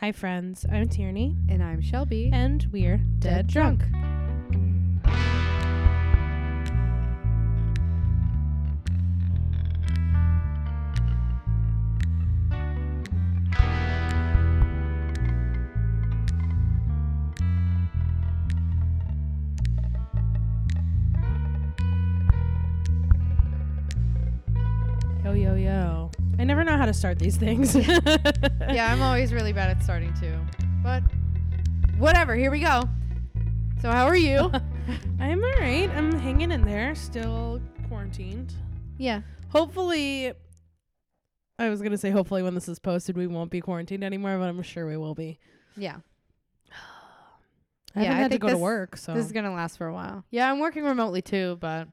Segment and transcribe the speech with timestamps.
[0.00, 0.64] Hi, friends.
[0.70, 2.30] I'm Tierney, And I'm Shelby.
[2.32, 3.82] and we're Dead, Drunk.
[3.92, 3.98] Yo,
[26.92, 27.74] to start these things.
[27.76, 30.34] yeah, I'm always really bad at starting too.
[30.82, 31.02] But
[31.98, 32.82] whatever, here we go.
[33.80, 34.50] So how are you?
[35.20, 35.88] I'm all right.
[35.90, 38.54] I'm hanging in there, still quarantined.
[38.98, 39.22] yeah.
[39.50, 40.32] Hopefully,
[41.58, 44.38] I was going to say, hopefully, when this is posted, we won't be quarantined anymore,
[44.38, 45.38] but I'm sure we will be.
[45.76, 45.96] Yeah.
[47.96, 49.12] I Yeah, haven't I had to go to work, so.
[49.12, 50.24] This is gonna last for a while.
[50.30, 51.88] Yeah, I'm working remotely too, but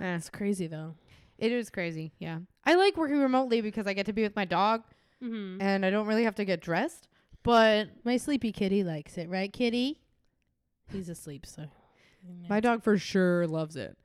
[0.00, 0.14] eh.
[0.14, 0.94] it's crazy, though.
[1.38, 2.12] it is crazy.
[2.20, 2.38] Yeah.
[2.66, 4.82] I like working remotely because I get to be with my dog
[5.24, 5.62] Mm-hmm.
[5.62, 7.08] and I don't really have to get dressed.
[7.42, 10.00] But My sleepy kitty likes it, right, kitty?
[10.92, 11.64] He's asleep, so.
[12.50, 13.96] my dog for sure loves it.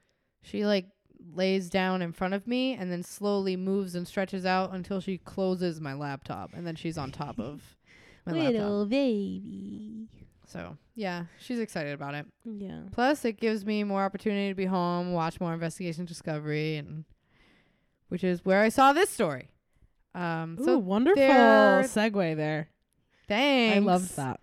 [0.44, 0.86] She like
[1.34, 5.18] lays down in front of me and then slowly moves and stretches out until she
[5.18, 7.62] closes my laptop and then she's on top of
[8.26, 8.54] my laptop.
[8.54, 10.08] Little baby.
[10.48, 12.26] So yeah, she's excited about it.
[12.46, 12.82] Yeah.
[12.92, 17.04] Plus, it gives me more opportunity to be home, watch more Investigation Discovery, and
[18.12, 19.50] which is where I saw this story.
[20.14, 22.68] Um, Ooh, so wonderful there- segue there.
[23.30, 23.78] thanks.
[23.78, 24.42] I love that.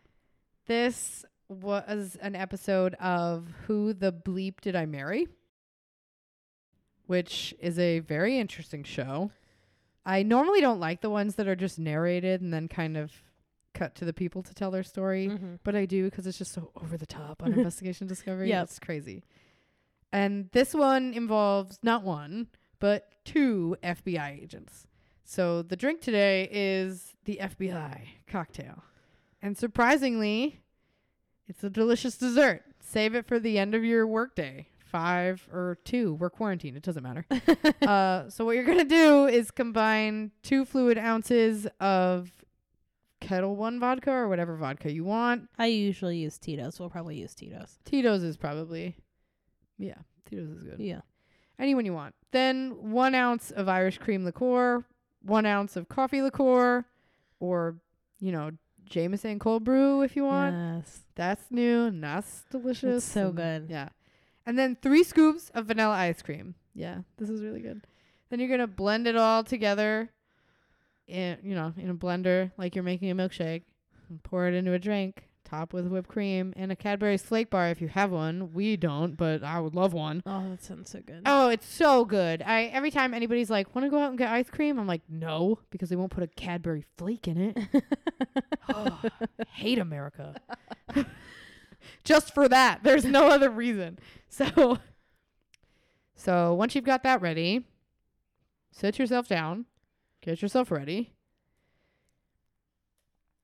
[0.66, 5.26] This was an episode of Who the Bleep Did I Marry?
[7.06, 9.30] Which is a very interesting show.
[10.04, 13.12] I normally don't like the ones that are just narrated and then kind of
[13.74, 15.28] cut to the people to tell their story.
[15.28, 15.54] Mm-hmm.
[15.64, 18.48] but I do because it's just so over the top on Investigation Discovery.
[18.48, 18.64] Yep.
[18.64, 19.22] It's crazy.
[20.12, 22.48] And this one involves not one,
[22.78, 24.86] but two FBI agents.
[25.24, 28.82] So the drink today is the FBI cocktail.
[29.42, 30.60] And surprisingly,
[31.46, 32.62] it's a delicious dessert.
[32.80, 34.68] Save it for the end of your workday.
[34.78, 36.14] Five or two.
[36.14, 36.76] We're quarantined.
[36.78, 37.26] It doesn't matter.
[37.82, 42.30] uh, so what you're gonna do is combine two fluid ounces of
[43.20, 45.50] Ketel One vodka or whatever vodka you want.
[45.58, 46.80] I usually use Tito's.
[46.80, 47.78] We'll probably use Tito's.
[47.84, 48.96] Tito's is probably,
[49.76, 50.80] yeah, Tito's is good.
[50.80, 51.00] Yeah.
[51.58, 52.14] Anyone you want.
[52.30, 54.84] Then one ounce of Irish cream liqueur,
[55.22, 56.84] one ounce of coffee liqueur,
[57.40, 57.76] or
[58.20, 58.50] you know
[58.84, 60.54] Jameson cold brew if you want.
[60.54, 61.00] Yes.
[61.14, 63.04] That's new and that's delicious.
[63.04, 63.66] It's so and- good.
[63.70, 63.88] Yeah.
[64.46, 66.54] And then three scoops of vanilla ice cream.
[66.74, 67.86] Yeah, this is really good.
[68.30, 70.10] Then you're gonna blend it all together
[71.06, 73.62] in you know, in a blender like you're making a milkshake.
[74.08, 75.27] And pour it into a drink.
[75.48, 78.52] Top with whipped cream and a Cadbury's flake bar if you have one.
[78.52, 80.22] We don't, but I would love one.
[80.26, 81.22] Oh, that sounds so good.
[81.24, 82.42] Oh, it's so good.
[82.42, 85.02] I every time anybody's like, "Want to go out and get ice cream?" I'm like,
[85.08, 87.58] "No," because they won't put a Cadbury flake in it.
[88.74, 89.00] oh,
[89.52, 90.34] hate America.
[92.04, 92.82] Just for that.
[92.82, 93.98] There's no other reason.
[94.28, 94.78] So
[96.14, 97.64] So, once you've got that ready,
[98.70, 99.64] sit yourself down,
[100.20, 101.14] get yourself ready.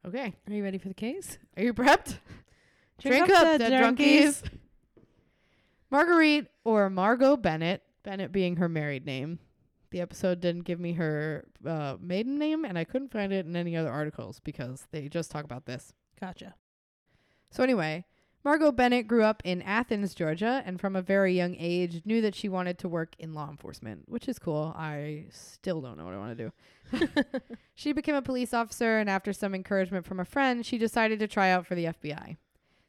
[0.07, 0.35] Okay.
[0.47, 1.39] Are you ready for the case?
[1.57, 2.19] Are you prepped?
[2.99, 4.43] Drink up, dead dead drunkies.
[5.91, 9.39] Marguerite or Margot Bennett, Bennett being her married name.
[9.91, 13.55] The episode didn't give me her uh, maiden name, and I couldn't find it in
[13.55, 15.93] any other articles because they just talk about this.
[16.21, 16.55] Gotcha.
[17.51, 18.05] So, anyway,
[18.45, 22.35] Margot Bennett grew up in Athens, Georgia, and from a very young age knew that
[22.35, 24.75] she wanted to work in law enforcement, which is cool.
[24.77, 26.53] I still don't know what I want to
[26.93, 27.09] do.
[27.75, 31.27] she became a police officer, and after some encouragement from a friend, she decided to
[31.27, 32.37] try out for the FBI.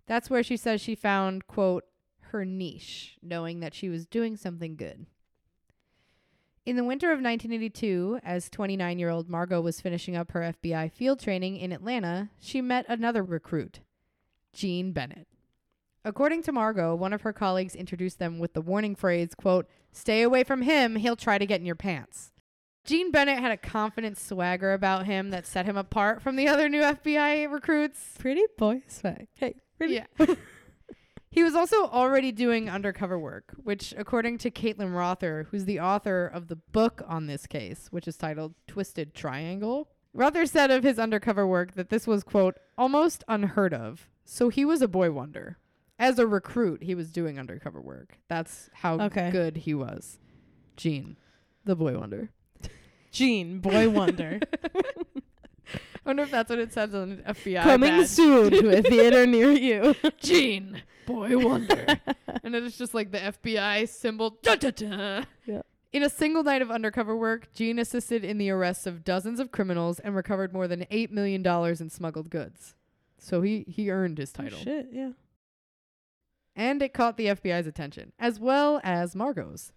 [0.08, 1.86] That's where she says she found, quote,
[2.32, 5.06] her niche, knowing that she was doing something good.
[6.66, 10.92] In the winter of 1982, as 29 year old Margot was finishing up her FBI
[10.92, 13.80] field training in Atlanta, she met another recruit,
[14.52, 15.28] Gene Bennett.
[16.06, 20.22] According to Margot, one of her colleagues introduced them with the warning phrase, quote, stay
[20.22, 22.32] away from him, he'll try to get in your pants.
[22.86, 26.70] Gene Bennett had a confident swagger about him that set him apart from the other
[26.70, 28.14] new FBI recruits.
[28.20, 29.28] Pretty boy swag.
[29.34, 29.96] Hey, pretty.
[29.96, 30.06] Yeah.
[31.32, 36.28] he was also already doing undercover work, which, according to Caitlin Rother, who's the author
[36.28, 41.00] of the book on this case, which is titled Twisted Triangle, Rother said of his
[41.00, 44.08] undercover work that this was, quote, almost unheard of.
[44.24, 45.58] So he was a boy wonder.
[45.98, 48.18] As a recruit, he was doing undercover work.
[48.28, 49.32] That's how Okay.
[49.32, 50.20] good he was.
[50.76, 51.16] Gene,
[51.64, 52.30] the boy wonder.
[53.12, 54.40] Gene, boy wonder.
[55.74, 57.64] I wonder if that's what it says on an FBI.
[57.64, 58.08] Coming badge.
[58.08, 59.96] soon to a theater near you.
[60.20, 61.86] Gene, boy wonder.
[62.44, 64.38] and then it's just like the FBI symbol.
[64.44, 65.24] Da, da, da.
[65.46, 65.62] Yeah.
[65.94, 69.52] In a single night of undercover work, Gene assisted in the arrests of dozens of
[69.52, 72.76] criminals and recovered more than $8 million in smuggled goods.
[73.18, 74.60] So he, he earned his Oh, title.
[74.60, 75.12] shit, yeah.
[76.56, 79.74] And it caught the FBI's attention, as well as Margot's.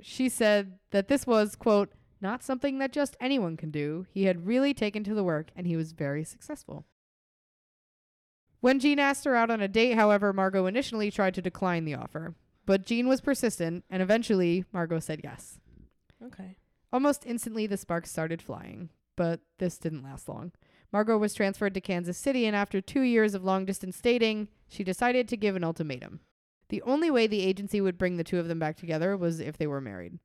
[0.00, 4.06] She said that this was, quote, not something that just anyone can do.
[4.10, 6.84] He had really taken to the work, and he was very successful.
[8.60, 11.94] When Gene asked her out on a date, however, Margot initially tried to decline the
[11.94, 12.34] offer.
[12.64, 15.60] But Gene was persistent, and eventually Margot said yes.
[16.24, 16.56] Okay.
[16.92, 20.52] Almost instantly, the sparks started flying, but this didn't last long.
[20.96, 24.82] Margot was transferred to Kansas City, and after two years of long distance dating, she
[24.82, 26.20] decided to give an ultimatum.
[26.70, 29.58] The only way the agency would bring the two of them back together was if
[29.58, 30.18] they were married.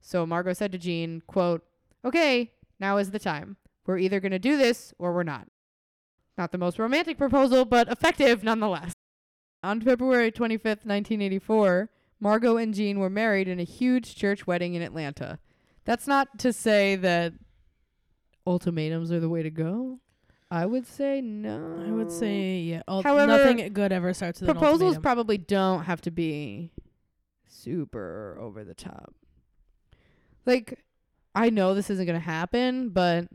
[0.00, 1.64] So Margot said to Gene, quote,
[2.04, 3.56] Okay, now is the time.
[3.84, 5.48] We're either going to do this or we're not.
[6.38, 8.92] Not the most romantic proposal, but effective nonetheless.
[9.64, 11.90] On February 25th, 1984,
[12.20, 15.40] Margot and Gene were married in a huge church wedding in Atlanta.
[15.84, 17.32] That's not to say that
[18.46, 19.98] ultimatums are the way to go.
[20.52, 21.82] I would say no.
[21.86, 22.82] I would say yeah.
[22.86, 26.72] Ul- However, nothing good ever starts with proposals an probably don't have to be
[27.48, 29.14] super over the top.
[30.44, 30.78] Like,
[31.34, 33.28] I know this isn't going to happen, but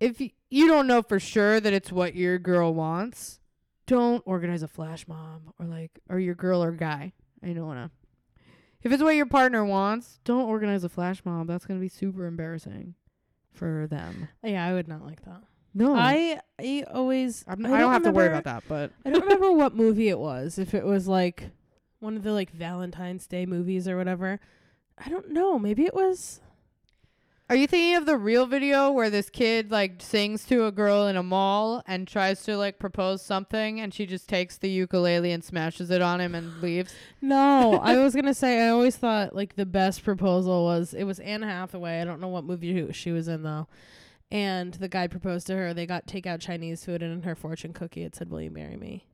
[0.00, 3.40] if y- you don't know for sure that it's what your girl wants,
[3.86, 7.12] don't organize a flash mob or like, or your girl or guy.
[7.42, 7.90] I don't want to.
[8.82, 11.48] If it's what your partner wants, don't organize a flash mob.
[11.48, 12.94] That's going to be super embarrassing
[13.58, 14.28] for them.
[14.42, 15.42] yeah, I would not like that.
[15.74, 19.10] No, I I always I'm, I I don't have to worry about that, but I
[19.10, 20.58] don't remember what movie it was.
[20.58, 21.50] If it was like
[22.00, 24.40] one of the like Valentine's Day movies or whatever.
[24.96, 25.58] I don't know.
[25.58, 26.40] Maybe it was.
[27.50, 31.06] Are you thinking of the real video where this kid like sings to a girl
[31.06, 35.32] in a mall and tries to like propose something and she just takes the ukulele
[35.32, 36.94] and smashes it on him and leaves?
[37.22, 41.20] No, I was gonna say I always thought like the best proposal was it was
[41.20, 42.02] Anne Hathaway.
[42.02, 43.66] I don't know what movie she was in though.
[44.30, 45.72] And the guy proposed to her.
[45.72, 48.76] They got takeout Chinese food, and in her fortune cookie it said, "Will you marry
[48.76, 49.06] me?"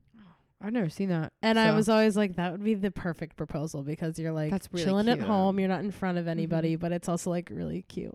[0.62, 1.32] I've never seen that.
[1.42, 4.68] And I was always like, that would be the perfect proposal because you're like That's
[4.72, 5.58] really chilling at home.
[5.58, 6.80] You're not in front of anybody, Mhm.
[6.80, 8.14] but it's also like really cute.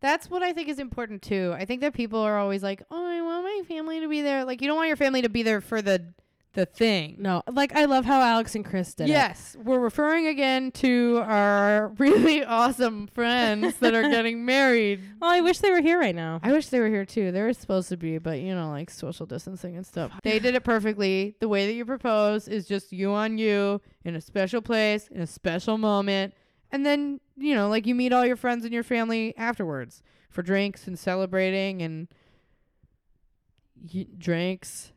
[0.00, 1.54] That's what I think is important too.
[1.56, 4.44] I think that people are always like, "Oh, I want my family to be there."
[4.44, 6.12] Like you don't want your family to be there for the
[6.54, 7.16] the thing.
[7.18, 9.08] No, like I love how Alex and Chris did it.
[9.10, 15.00] Yes, we're referring again to our really awesome friends that are getting married.
[15.20, 16.40] Well, I wish they were here right now.
[16.42, 17.30] I wish they were here too.
[17.32, 20.12] They were supposed to be, but you know, like social distancing and stuff.
[20.22, 21.36] They did it perfectly.
[21.40, 25.20] The way that you propose is just you on you in a special place, in
[25.20, 26.34] a special moment.
[26.72, 30.42] And then, you know, like you meet all your friends and your family afterwards for
[30.42, 32.08] drinks and celebrating and
[33.94, 34.92] y- drinks.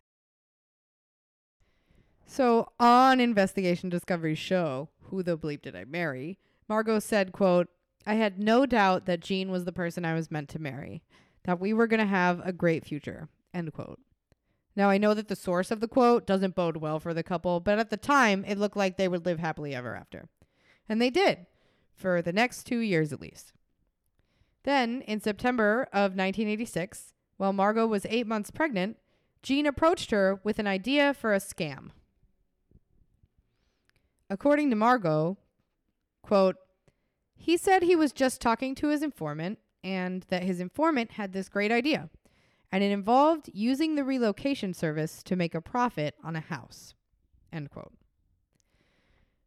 [2.30, 6.38] So on Investigation Discovery's show, Who the Bleep Did I Marry?
[6.68, 7.70] Margot said, quote,
[8.06, 11.02] I had no doubt that Gene was the person I was meant to marry,
[11.46, 14.00] that we were going to have a great future, end quote.
[14.76, 17.62] Now, I know that the source of the quote doesn't bode well for the couple,
[17.62, 20.28] but at the time, it looked like they would live happily ever after.
[20.88, 21.48] And they did,
[21.96, 23.54] for the next two years at least.
[24.64, 28.98] Then, in September of 1986, while Margot was eight months pregnant,
[29.42, 31.92] Gene approached her with an idea for a scam.
[34.30, 35.38] According to Margot,
[36.22, 36.58] quote,
[37.36, 41.50] he said he was just talking to his informant and that his informant had this
[41.50, 42.10] great idea.
[42.72, 46.94] And it involved using the relocation service to make a profit on a house.
[47.54, 47.94] End quote.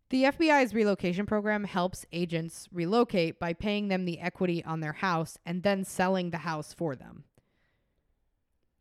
[0.09, 5.39] The FBI's relocation program helps agents relocate by paying them the equity on their house
[5.47, 7.25] and then selling the house for them.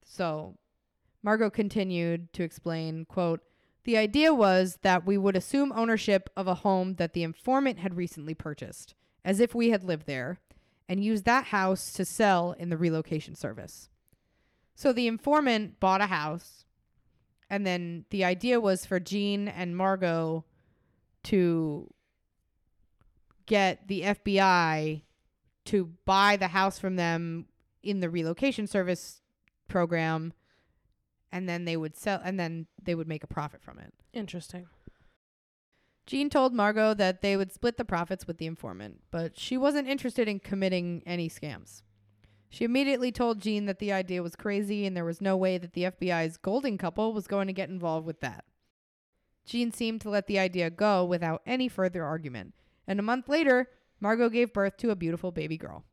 [0.03, 0.57] So,
[1.21, 3.41] Margot continued to explain, quote,
[3.83, 7.95] the idea was that we would assume ownership of a home that the informant had
[7.95, 8.93] recently purchased,
[9.23, 10.39] as if we had lived there,
[10.87, 13.89] and use that house to sell in the relocation service.
[14.75, 16.65] So the informant bought a house,
[17.49, 20.45] and then the idea was for Gene and Margot
[21.23, 21.93] to
[23.45, 25.01] get the FBI
[25.65, 27.45] to buy the house from them
[27.83, 29.21] in the relocation service
[29.67, 30.33] program
[31.31, 33.93] and then they would sell and then they would make a profit from it.
[34.13, 34.67] Interesting.
[36.05, 39.87] Gene told Margot that they would split the profits with the informant, but she wasn't
[39.87, 41.83] interested in committing any scams.
[42.49, 45.73] She immediately told Gene that the idea was crazy and there was no way that
[45.73, 48.45] the FBI's Golding couple was going to get involved with that.
[49.45, 52.55] Gene seemed to let the idea go without any further argument,
[52.87, 53.69] and a month later,
[53.99, 55.85] Margot gave birth to a beautiful baby girl.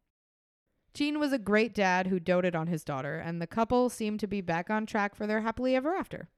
[0.97, 4.27] Gene was a great dad who doted on his daughter, and the couple seemed to
[4.27, 6.31] be back on track for their happily ever after.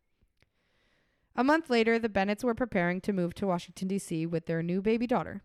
[1.36, 4.26] A month later, the Bennetts were preparing to move to Washington, D.C.
[4.26, 5.44] with their new baby daughter.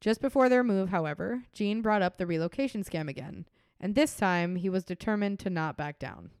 [0.00, 3.46] Just before their move, however, Gene brought up the relocation scam again,
[3.78, 6.32] and this time he was determined to not back down.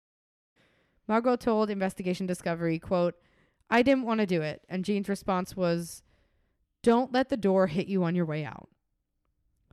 [1.06, 3.14] Margot told Investigation Discovery, quote,
[3.70, 6.02] I didn't want to do it, and Gene's response was,
[6.82, 8.70] Don't let the door hit you on your way out.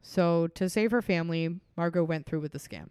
[0.07, 2.89] So, to save her family, Margot went through with the scam.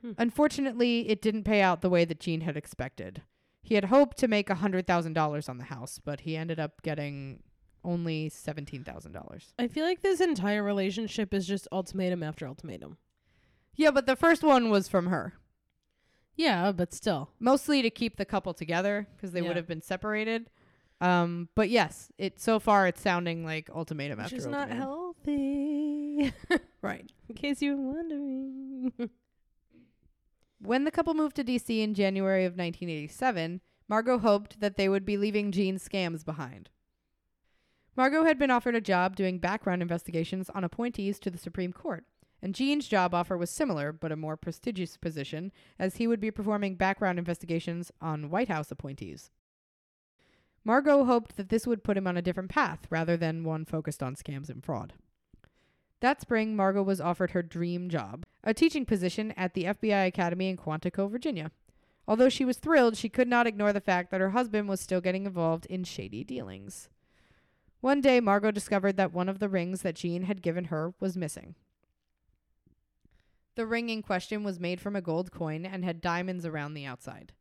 [0.00, 0.12] Hmm.
[0.18, 3.22] Unfortunately, it didn't pay out the way that Gene had expected.
[3.62, 7.44] He had hoped to make a $100,000 on the house, but he ended up getting
[7.84, 9.52] only $17,000.
[9.56, 12.96] I feel like this entire relationship is just ultimatum after ultimatum.
[13.76, 15.34] Yeah, but the first one was from her.
[16.34, 17.30] Yeah, but still.
[17.38, 19.48] Mostly to keep the couple together because they Yeah.
[19.48, 20.50] would have been separated.
[21.00, 24.88] Um, but yes, it so far it's sounding like ultimatum Which after is not ultimatum.
[26.82, 27.10] Right.
[27.28, 28.92] In case you were wondering.
[30.64, 35.04] When the couple moved to DC in January of 1987, Margot hoped that they would
[35.04, 36.70] be leaving Gene's scams behind.
[37.96, 42.04] Margot had been offered a job doing background investigations on appointees to the Supreme Court,
[42.40, 45.50] and Gene's job offer was similar but a more prestigious position,
[45.80, 49.32] as he would be performing background investigations on White House appointees.
[50.64, 54.00] Margot hoped that this would put him on a different path rather than one focused
[54.00, 54.92] on scams and fraud.
[56.02, 60.48] That spring, Margot was offered her dream job, a teaching position at the FBI Academy
[60.48, 61.52] in Quantico, Virginia.
[62.08, 65.00] Although she was thrilled, she could not ignore the fact that her husband was still
[65.00, 66.88] getting involved in shady dealings.
[67.80, 71.16] One day, Margot discovered that one of the rings that Gene had given her was
[71.16, 71.54] missing.
[73.54, 76.84] The ring in question was made from a gold coin and had diamonds around the
[76.84, 77.32] outside.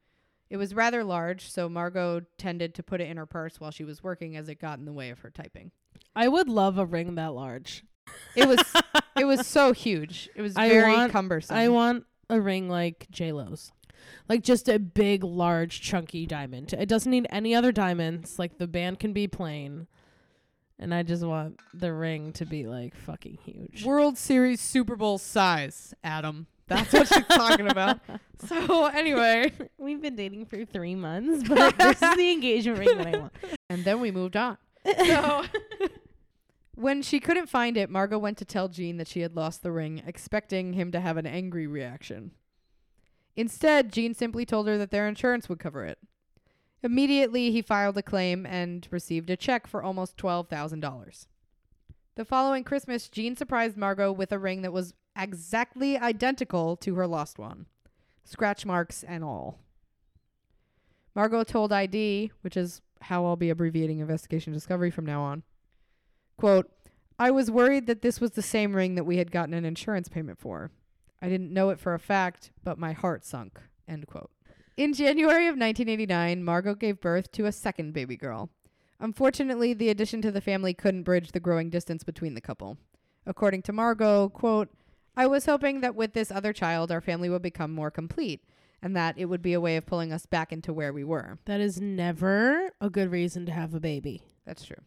[0.52, 3.84] It was rather large, so Margot tended to put it in her purse while she
[3.84, 5.72] was working as it got in the way of her typing.
[6.16, 7.84] I would love a ring that large.
[8.36, 8.60] It was
[9.20, 10.30] it was so huge.
[10.36, 11.56] It was I very want- cumbersome.
[11.58, 13.72] I want a ring like J Lo's.
[14.30, 16.74] Like just a big, large, chunky diamond.
[16.74, 18.40] It doesn't need any other diamonds.
[18.40, 19.88] Like the band can be plain.
[20.80, 23.86] And I just want the ring to be like fucking huge.
[23.86, 26.48] World Series Super Bowl size, Adam.
[26.68, 28.00] That's what she's talking about.
[28.48, 33.08] So anyway, We've been dating for three months, but this is the engagement ring that
[33.16, 33.34] I want.
[33.70, 34.58] and then we moved on.
[35.06, 35.44] So
[36.82, 39.72] when she couldn't find it, Margot went to tell Gene that she had lost the
[39.72, 42.32] ring, expecting him to have an angry reaction.
[43.36, 46.00] Instead, Gene simply told her that their insurance would cover it.
[46.84, 51.28] Immediately, he filed a claim and received a check for almost $12,000.
[52.16, 57.08] The following Christmas, Gene surprised Margot with a ring that was exactly identical to her
[57.08, 57.68] lost one,
[58.24, 59.60] scratch marks and all.
[61.16, 65.44] Margot told ID, which is how I'll be abbreviating investigation discovery from now on.
[66.42, 66.72] Quote,
[67.20, 70.10] I was worried that this was the same ring that we had gotten an insurance
[70.10, 70.72] payment for.
[71.22, 73.60] I didn't know it for a fact, but my heart sunk.
[73.88, 74.32] End quote.
[74.76, 78.50] In January of 1989, Margot gave birth to a second baby girl.
[79.00, 82.80] Unfortunately, the addition to the family couldn't bridge the growing distance between the couple.
[83.28, 84.70] According to Margot, quote,
[85.16, 88.44] I was hoping that with this other child, our family would become more complete,
[88.82, 91.38] and that it would be a way of pulling us back into where we were.
[91.46, 94.24] That is never a good reason to have a baby.
[94.44, 94.82] That's true.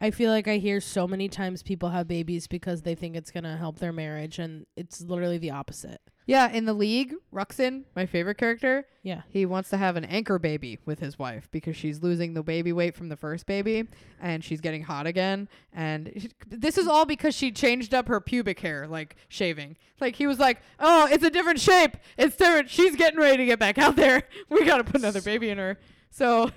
[0.00, 3.30] I feel like I hear so many times people have babies because they think it's
[3.30, 6.00] going to help their marriage, and it's literally the opposite.
[6.26, 9.22] Yeah, in the league, Ruxin, my favorite character, Yeah.
[9.30, 12.72] he wants to have an anchor baby with his wife because she's losing the baby
[12.72, 13.84] weight from the first baby
[14.20, 15.48] and she's getting hot again.
[15.72, 19.76] And sh- this is all because she changed up her pubic hair, like shaving.
[20.00, 21.96] Like he was like, "Oh, it's a different shape.
[22.18, 22.70] It's different.
[22.70, 24.24] She's getting ready to get back out there.
[24.50, 25.78] We got to put another baby in her."
[26.10, 26.50] So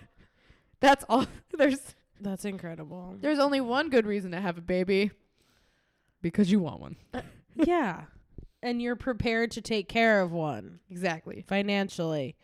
[0.79, 1.27] that's all.
[1.57, 1.79] There's
[2.19, 3.15] That's incredible.
[3.19, 5.11] there's only one good reason to have a baby
[6.21, 6.95] because you want one.
[7.13, 7.21] Uh,
[7.55, 8.01] yeah.
[8.61, 11.45] And you're prepared to take care of one Exactly.
[11.47, 12.35] financially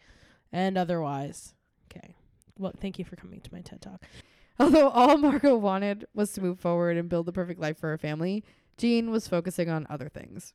[0.51, 1.53] and otherwise.
[1.91, 2.15] Okay.
[2.57, 4.03] Well, thank you for coming to my TED Talk.
[4.59, 7.97] Although all Margot wanted was to move forward and build the perfect life for her
[7.97, 8.45] family,
[8.77, 10.53] Gene was focusing on other things.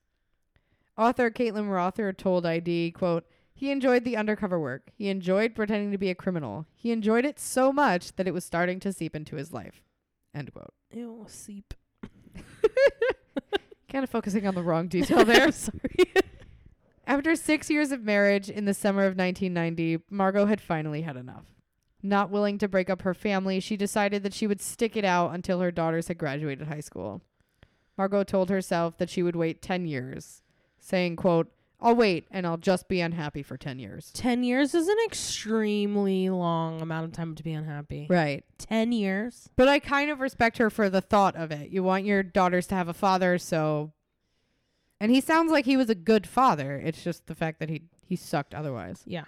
[0.96, 4.90] Author Caitlin Rother told ID, quote, he enjoyed the undercover work.
[4.96, 6.66] He enjoyed pretending to be a criminal.
[6.74, 9.82] He enjoyed it so much that it was starting to seep into his life.
[10.34, 10.72] End quote.
[10.92, 11.74] Ew, seep.
[13.90, 15.50] Kind of focusing on the wrong detail there.
[15.52, 16.12] Sorry.
[17.06, 21.44] After six years of marriage in the summer of 1990, Margot had finally had enough.
[22.02, 25.34] Not willing to break up her family, she decided that she would stick it out
[25.34, 27.20] until her daughters had graduated high school.
[27.98, 30.40] Margot told herself that she would wait 10 years,
[30.78, 31.52] saying, quote,
[31.82, 34.10] I'll wait and I'll just be unhappy for 10 years.
[34.12, 38.06] 10 years is an extremely long amount of time to be unhappy.
[38.08, 38.44] Right.
[38.58, 39.48] 10 years?
[39.56, 41.70] But I kind of respect her for the thought of it.
[41.70, 43.92] You want your daughters to have a father, so.
[45.00, 46.76] And he sounds like he was a good father.
[46.76, 49.02] It's just the fact that he, he sucked otherwise.
[49.06, 49.24] Yeah.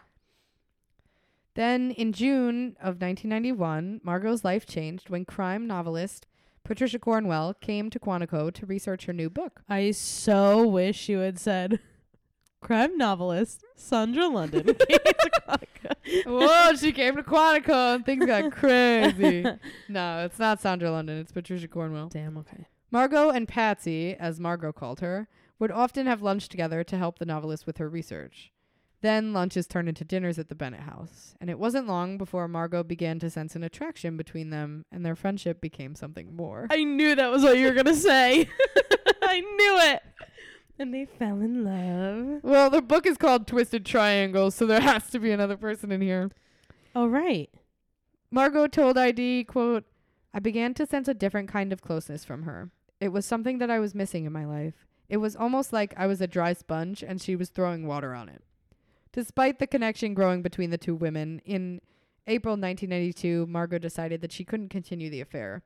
[1.54, 6.26] Then in June of 1991, Margot's life changed when crime novelist
[6.64, 9.62] Patricia Cornwell came to Quantico to research her new book.
[9.68, 11.80] I so wish you had said
[12.62, 16.24] crime novelist Sandra London came to Quantico.
[16.26, 19.44] Whoa, she came to Quantico and things got crazy.
[19.88, 22.08] no, it's not Sandra London, it's Patricia Cornwell.
[22.08, 22.66] Damn, okay.
[22.90, 25.28] Margot and Patsy, as Margot called her,
[25.58, 28.52] would often have lunch together to help the novelist with her research.
[29.00, 32.84] Then lunches turned into dinners at the Bennett house, and it wasn't long before Margot
[32.84, 36.68] began to sense an attraction between them, and their friendship became something more.
[36.70, 38.48] I knew that was what you were going to say.
[39.22, 40.02] I knew it.
[40.78, 42.42] And they fell in love.
[42.42, 46.00] Well, the book is called Twisted Triangles, so there has to be another person in
[46.00, 46.30] here.
[46.94, 47.50] Oh, right.
[48.30, 49.84] Margot told ID, quote,
[50.34, 52.70] I began to sense a different kind of closeness from her.
[53.00, 54.86] It was something that I was missing in my life.
[55.08, 58.28] It was almost like I was a dry sponge and she was throwing water on
[58.28, 58.42] it.
[59.12, 61.82] Despite the connection growing between the two women, in
[62.26, 65.62] April 1992, Margot decided that she couldn't continue the affair.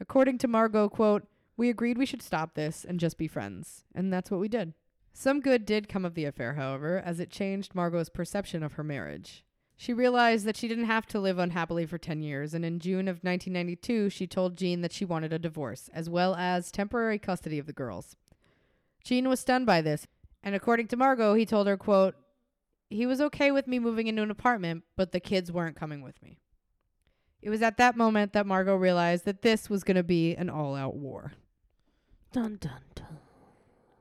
[0.00, 1.26] According to Margot, quote,
[1.58, 4.72] we agreed we should stop this and just be friends, and that's what we did.
[5.12, 8.84] Some good did come of the affair, however, as it changed Margot's perception of her
[8.84, 9.44] marriage.
[9.76, 13.08] She realized that she didn't have to live unhappily for 10 years, and in June
[13.08, 17.58] of 1992, she told Gene that she wanted a divorce, as well as temporary custody
[17.58, 18.16] of the girls.
[19.02, 20.06] Gene was stunned by this,
[20.44, 22.14] and according to Margot, he told her, quote,
[22.88, 26.22] he was okay with me moving into an apartment, but the kids weren't coming with
[26.22, 26.38] me.
[27.42, 30.48] It was at that moment that Margot realized that this was going to be an
[30.48, 31.32] all out war.
[32.32, 33.18] Dun dun dun.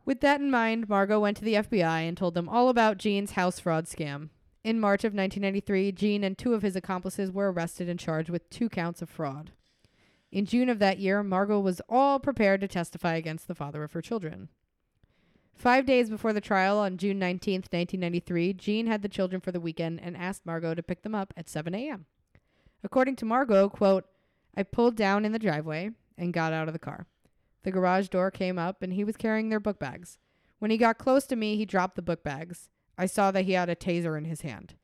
[0.05, 3.31] With that in mind, Margot went to the FBI and told them all about Gene's
[3.31, 4.29] house fraud scam.
[4.63, 8.49] In March of 1993, Gene and two of his accomplices were arrested and charged with
[8.49, 9.51] two counts of fraud.
[10.31, 13.93] In June of that year, Margot was all prepared to testify against the father of
[13.93, 14.49] her children.
[15.55, 19.59] Five days before the trial on June 19th, 1993, Gene had the children for the
[19.59, 22.05] weekend and asked Margot to pick them up at 7 a.m.
[22.83, 24.05] According to Margot, quote,
[24.55, 27.07] I pulled down in the driveway and got out of the car.
[27.63, 30.17] The garage door came up and he was carrying their book bags.
[30.59, 32.69] When he got close to me, he dropped the book bags.
[32.97, 34.75] I saw that he had a taser in his hand.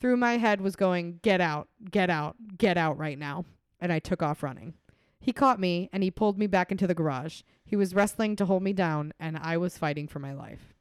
[0.00, 3.44] Through my head was going, Get out, get out, get out right now.
[3.80, 4.74] And I took off running.
[5.18, 7.42] He caught me and he pulled me back into the garage.
[7.64, 10.72] He was wrestling to hold me down, and I was fighting for my life.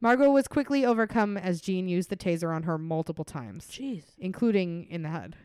[0.00, 4.04] Margot was quickly overcome as Gene used the taser on her multiple times, Jeez.
[4.18, 5.36] including in the head.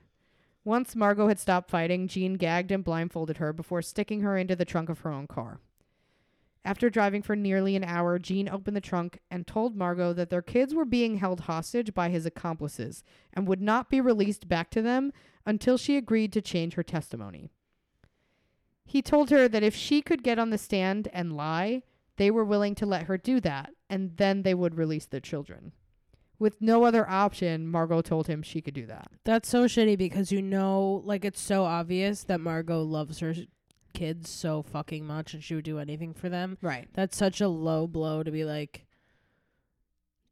[0.65, 4.65] Once Margot had stopped fighting, Gene gagged and blindfolded her before sticking her into the
[4.65, 5.60] trunk of her own car.
[6.65, 10.41] After driving for nearly an hour, Gene opened the trunk and told Margot that their
[10.41, 14.82] kids were being held hostage by his accomplices and would not be released back to
[14.82, 15.13] them
[15.45, 17.51] until she agreed to change her testimony.
[18.84, 21.84] He told her that if she could get on the stand and lie,
[22.17, 25.73] they were willing to let her do that, and then they would release their children.
[26.38, 29.08] With no other option, Margot told him she could do that.
[29.24, 33.34] That's so shitty because you know, like, it's so obvious that Margot loves her
[33.93, 36.58] kids so fucking much and she would do anything for them.
[36.62, 36.89] Right.
[36.93, 38.86] That's such a low blow to be like,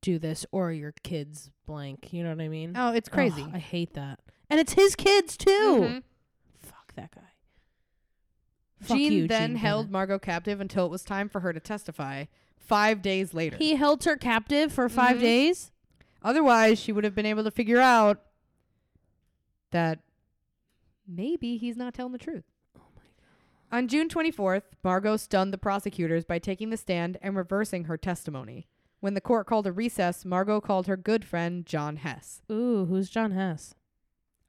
[0.02, 2.12] do this or your kids blank.
[2.12, 2.74] You know what I mean?
[2.76, 3.44] Oh, it's crazy.
[3.44, 4.20] Ugh, I hate that.
[4.50, 5.50] And it's his kids too.
[5.82, 6.04] Mhm.
[6.62, 7.22] Fuck that guy.
[8.82, 9.92] Fuck Gene you, then held Bennett.
[9.94, 12.26] Margot captive until it was time for her to testify.
[12.58, 13.56] Five days later.
[13.56, 15.22] He held her captive for 5 Mhm.
[15.22, 15.72] days.
[16.24, 18.22] Otherwise, she would have been able to figure out
[19.72, 20.00] that
[21.08, 22.44] maybe he's not telling the truth.
[23.72, 28.68] On June 24th, Margot stunned the prosecutors by taking the stand and reversing her testimony.
[29.00, 32.42] When the court called a recess, Margot called her good friend John Hess.
[32.52, 33.74] Ooh, who's John Hess?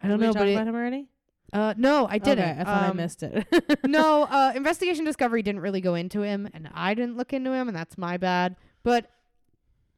[0.00, 1.08] I don't Did we know, talk but about it, him already.
[1.54, 2.44] uh, no, I didn't.
[2.50, 3.46] Okay, I thought I Um, missed it.
[3.86, 7.66] no, uh, Investigation Discovery didn't really go into him, and I didn't look into him,
[7.66, 8.56] and that's my bad.
[8.82, 9.10] But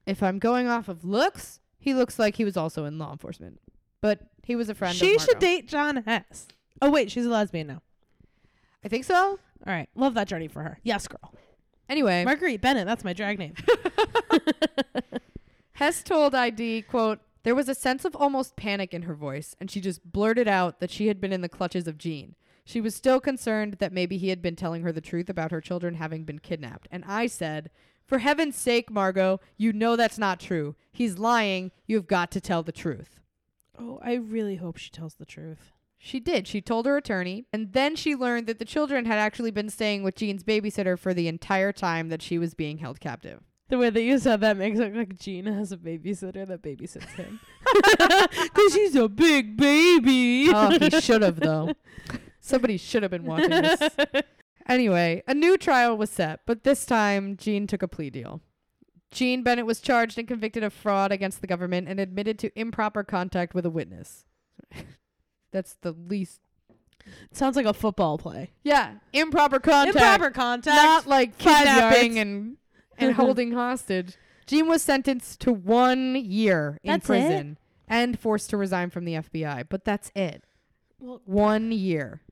[0.07, 3.61] if I'm going off of looks, he looks like he was also in law enforcement.
[4.01, 4.93] But he was a friend.
[4.93, 6.49] she should date John Hess.
[6.83, 7.81] Oh wait, she's a lesbian now.
[8.85, 9.39] I think so.
[9.65, 10.81] All right, love that journey for her.
[10.83, 11.33] Yes, girl.
[11.89, 12.87] Anyway, Marguerite Bennett.
[12.87, 13.55] That's my drag name.
[15.75, 19.71] Hess told ID, quote, there was a sense of almost panic in her voice, and
[19.71, 22.35] she just blurted out that she had been in the clutches of Gene.
[22.65, 25.61] She was still concerned that maybe he had been telling her the truth about her
[25.61, 26.89] children having been kidnapped.
[26.91, 27.71] And I said,
[28.07, 30.77] For heaven's sake, Margot, you know that's not true.
[30.93, 31.73] He's lying.
[31.87, 33.19] You've got to tell the truth.
[33.79, 35.73] oh, I really hope she tells the truth.
[35.99, 36.47] She did.
[36.47, 40.03] She told her attorney, and then she learned that the children had actually been staying
[40.03, 43.41] with Gene's babysitter for the entire time that she was being held captive.
[43.69, 46.63] The way that you said that makes it look like Gina has a babysitter that
[46.63, 47.41] babysits him.
[48.31, 50.51] Because he's a big baby.
[50.55, 51.73] Oh, he should have, though.
[52.41, 53.81] Somebody should have been watching this.
[54.69, 58.41] Anyway, a new trial was set, but this time Gene took a plea deal.
[59.13, 63.05] Gene Bennett was charged and convicted of fraud against the government and admitted to improper
[63.05, 64.25] contact with a witness.
[65.53, 66.41] That's the least
[67.33, 68.51] Sounds like a football play.
[68.65, 69.97] Yeah, improper contact.
[69.97, 70.77] Improper contact.
[70.77, 72.57] not like kidnapping and
[72.99, 74.17] and holding hostage.
[74.47, 77.07] Gene was sentenced to one year in That's it?
[77.07, 80.45] prison and forced to resign from the FBI, but that's it.
[80.99, 82.23] Well, One year.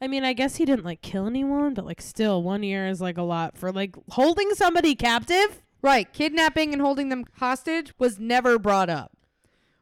[0.00, 3.00] I mean, I guess he didn't like kill anyone, but like still, one year is
[3.00, 5.62] like a lot for like holding somebody captive.
[5.82, 9.12] Right, kidnapping and holding them hostage was never brought up.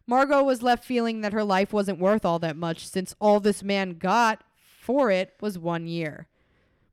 [0.06, 3.62] Margot was left feeling that her life wasn't worth all that much since all this
[3.62, 4.42] man got
[4.80, 6.26] for it was one year.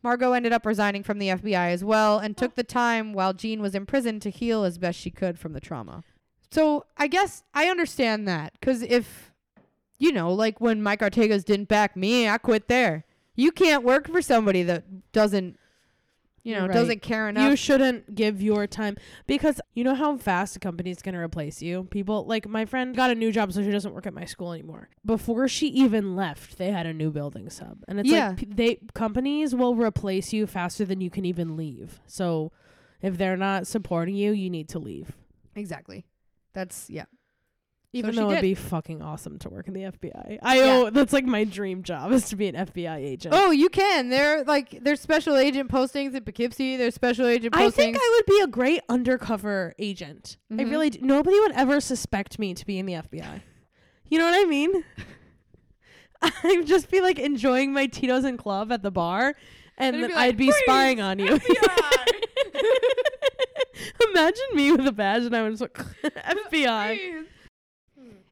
[0.01, 3.61] Margot ended up resigning from the FBI as well and took the time while Gene
[3.61, 6.03] was in prison to heal as best she could from the trauma.
[6.51, 9.33] So I guess I understand that because if,
[9.97, 13.05] you know, like when Mike Ortega's didn't back me, I quit there.
[13.39, 15.57] You can't work for somebody that doesn't,
[16.43, 16.73] you know, right.
[16.73, 17.49] doesn't care enough.
[17.49, 18.97] You shouldn't give your time
[19.27, 21.85] because you know how fast a company's gonna replace you.
[21.85, 24.51] People like my friend got a new job, so she doesn't work at my school
[24.53, 24.89] anymore.
[25.05, 28.29] Before she even left, they had a new building sub, and it's Yeah.
[28.29, 32.01] like p- they companies will replace you faster than you can even leave.
[32.07, 32.51] So
[33.01, 35.15] if they're not supporting you, you need to leave.
[35.55, 36.05] Exactly.
[36.53, 37.05] That's yeah.
[37.91, 38.47] Even she though it'd did.
[38.49, 40.37] be fucking awesome to work in the FBI.
[40.43, 40.63] I Yeah.
[40.65, 43.33] oh, that's like my dream job is to be an FBI agent.
[43.35, 44.09] Oh, you can.
[44.09, 46.77] There like there's special agent postings in Poughkeepsie.
[46.77, 47.65] There's special agent postings.
[47.65, 50.37] I think I would be a great undercover agent.
[50.51, 50.69] I Mhm.
[50.69, 53.41] really d- nobody would ever suspect me to be in the FBI.
[54.07, 54.83] You know what I mean?
[56.21, 59.33] I'd just be like enjoying my Tito's and club at the bar,
[59.79, 61.39] and then be like, I'd be spying on you.
[64.11, 67.25] Imagine me with a badge and I was like FBI.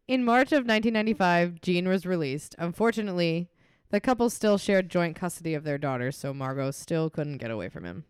[0.07, 2.55] In March of 1995, Gene was released.
[2.57, 3.49] Unfortunately,
[3.89, 7.67] the couple still shared joint custody of their daughter, so Margot still couldn't get away
[7.69, 8.05] from him.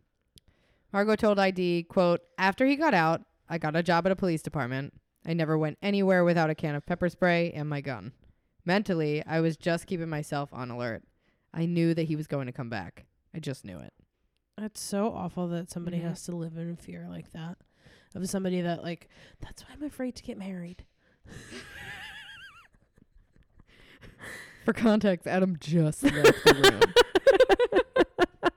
[0.94, 4.42] Margot told ID, quote, After he got out, I got a job at a police
[4.42, 4.94] department.
[5.26, 8.14] I never went anywhere without a can of pepper spray and my gun.
[8.64, 11.04] Mentally, I was just keeping myself on alert.
[11.54, 13.06] I knew that he was going to come back.
[13.34, 13.94] I just knew it.
[14.58, 16.04] That's so awful that somebody Mhm.
[16.04, 17.58] has to live in fear like that
[18.16, 19.10] of somebody that like.
[19.42, 20.86] That's why I'm afraid to get married.
[24.68, 26.82] For context, Adam just left the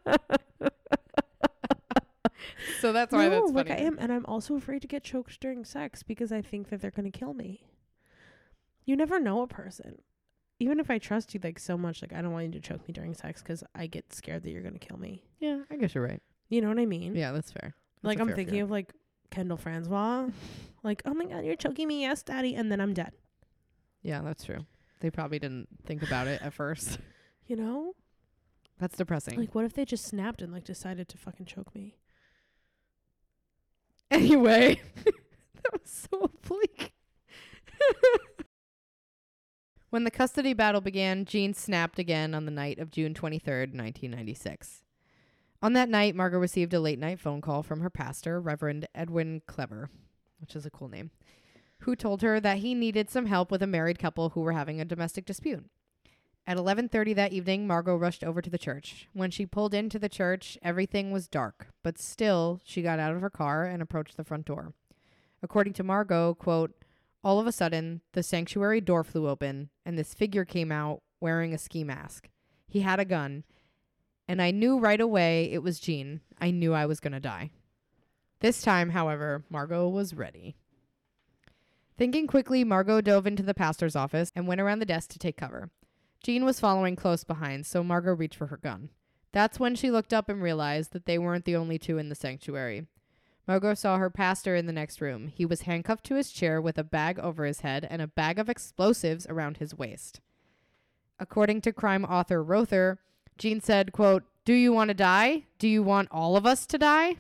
[0.09, 0.25] room.
[2.81, 3.81] so that's why no, that's like funny.
[3.81, 6.81] I am, and I'm also afraid to get choked during sex because I think that
[6.81, 7.63] they're gonna kill me.
[8.85, 10.03] You never know a person.
[10.59, 12.89] Even if I trust you like so much, like I don't want you to choke
[12.89, 15.23] me during sex because I get scared that you're gonna kill me.
[15.39, 16.21] Yeah, I guess you're right.
[16.49, 17.15] You know what I mean?
[17.15, 17.77] Yeah, that's fair.
[18.03, 18.65] That's like I'm fair thinking fear.
[18.65, 18.93] of like
[19.31, 20.27] Kendall Francois,
[20.83, 23.13] like oh my god, you're choking me, yes, daddy, and then I'm dead.
[24.03, 24.67] Yeah, that's true.
[25.01, 26.99] They probably didn't think about it at first.
[27.47, 27.95] You know,
[28.79, 29.37] That's depressing.
[29.37, 31.97] like what if they just snapped and like decided to fucking choke me?
[34.13, 35.81] anyway, that was
[36.13, 36.93] so bleak.
[39.91, 44.83] when the custody battle began, Gene snapped again on the night of June 23rd, 1996.
[45.61, 49.43] On that night, Margot received a late night phone call from her pastor, Reverend Edwin
[49.49, 49.91] Clever,
[50.41, 51.11] which is a cool name,
[51.81, 54.81] who told her that he needed some help with a married couple who were having
[54.81, 55.65] a domestic dispute.
[56.47, 59.09] At 11:30 that evening, Margot rushed over to the church.
[59.13, 63.21] When she pulled into the church, everything was dark, but still, she got out of
[63.21, 64.73] her car and approached the front door.
[65.43, 66.75] According to Margot, quote,
[67.23, 71.53] all of a sudden, the sanctuary door flew open and this figure came out wearing
[71.53, 72.31] a ski mask.
[72.67, 73.45] He had a gun,
[74.27, 76.21] and I knew right away it was Gene.
[76.41, 77.51] I knew I was going to die.
[78.41, 80.57] This time, however, Margot was ready.
[82.01, 85.37] Thinking quickly, Margot dove into the pastor's office and went around the desk to take
[85.37, 85.69] cover.
[86.23, 88.89] Gene was following close behind, so Margot reached for her gun.
[89.33, 92.15] That's when she looked up and realized that they weren't the only two in the
[92.15, 92.87] sanctuary.
[93.47, 95.27] Margot saw her pastor in the next room.
[95.27, 98.39] He was handcuffed to his chair with a bag over his head and a bag
[98.39, 100.23] of explosives around his waist.
[101.19, 102.99] According to crime author Rother,
[103.37, 105.45] Gene said, quote, Do you want to die?
[105.59, 107.17] Do you want all of us to die?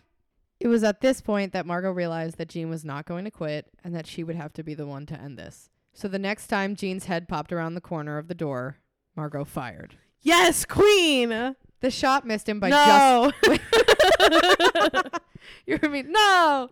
[0.60, 3.66] It was at this point that Margot realized that Gene was not going to quit
[3.82, 5.70] and that she would have to be the one to end this.
[5.94, 8.76] So the next time Gene's head popped around the corner of the door,
[9.16, 9.96] Margot fired.
[10.20, 11.56] Yes, Queen.
[11.80, 15.08] The shot missed him by just no.
[15.66, 16.02] You heard me?
[16.02, 16.68] No.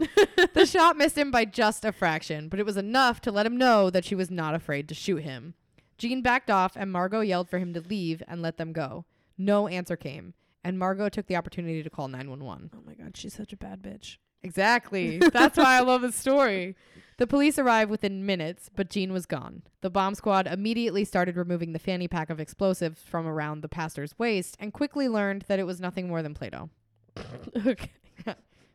[0.55, 3.57] the shot missed him by just a fraction, but it was enough to let him
[3.57, 5.55] know that she was not afraid to shoot him.
[5.97, 9.05] Gene backed off, and Margot yelled for him to leave and let them go.
[9.37, 10.35] No answer came,
[10.69, 12.71] and Margot took the opportunity to call 911.
[12.77, 14.19] oh my god, she's such a bad bitch.
[14.43, 15.17] Exactly.
[15.33, 16.77] That's why I love the story.
[17.17, 19.63] The police arrived within minutes, but Gene was gone.
[19.81, 24.17] The bomb squad immediately started removing the fanny pack of explosives from around the pastor's
[24.19, 26.69] waist and quickly learned that it was nothing more than Play Doh.
[27.67, 27.91] okay.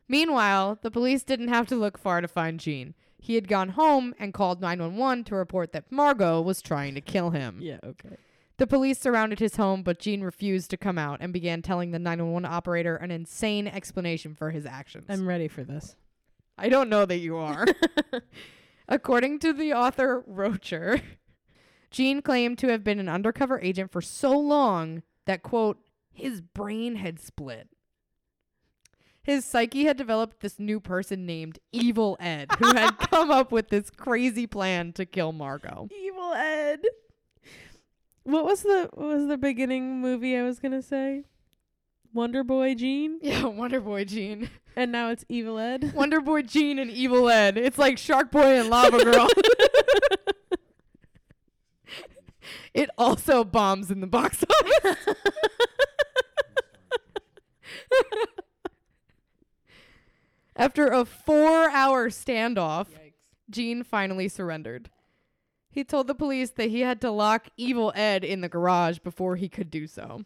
[0.08, 2.94] Meanwhile, the police didn't have to look far to find Gene.
[3.18, 7.30] He had gone home and called 911 to report that Margot was trying to kill
[7.30, 7.60] him.
[7.62, 7.78] Yeah.
[7.82, 8.16] Okay.
[8.56, 11.98] The police surrounded his home, but Gene refused to come out and began telling the
[11.98, 15.06] 911 operator an insane explanation for his actions.
[15.08, 15.96] I'm ready for this.
[16.56, 17.66] I don't know that you are.
[18.88, 21.00] According to the author Rother,
[21.90, 25.78] Gene claimed to have been an undercover agent for so long that, quote,
[26.12, 27.68] his brain had split.
[29.24, 33.70] His psyche had developed this new person named Evil Ed, who had come up with
[33.70, 35.88] this crazy plan to kill Margot.
[35.90, 36.80] Evil Ed.
[38.24, 41.24] What was the what was the beginning movie I was gonna say?
[42.12, 44.48] Wonder Boy Gene, Yeah, Wonder Boy Gene.
[44.76, 45.92] and now it's Evil Ed.
[45.96, 47.58] Wonder Boy Gene and Evil Ed.
[47.58, 49.28] It's like Shark Boy and Lava Girl.
[52.74, 54.96] it also bombs in the box office.
[60.56, 62.86] After a four hour standoff,
[63.50, 64.88] Gene finally surrendered.
[65.74, 69.34] He told the police that he had to lock Evil Ed in the garage before
[69.34, 70.24] he could do so.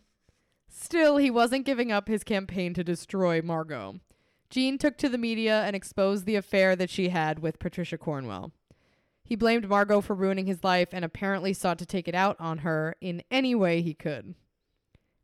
[0.69, 3.99] Still, he wasn't giving up his campaign to destroy Margot.
[4.51, 8.53] Gene took to the media and exposed the affair that she had with Patricia Cornwell.
[9.25, 12.59] He blamed Margot for ruining his life and apparently sought to take it out on
[12.59, 14.35] her in any way he could.